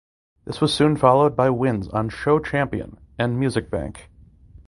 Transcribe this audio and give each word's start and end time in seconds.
This 0.45 0.59
was 0.59 0.73
soon 0.73 0.97
followed 0.97 1.35
by 1.35 1.51
wins 1.51 1.87
on 1.89 2.09
"Show 2.09 2.39
Champion" 2.39 2.97
and 3.19 3.39
"Music 3.39 3.69
Bank". 3.69 4.09